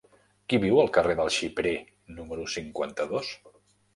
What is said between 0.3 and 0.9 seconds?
Qui viu al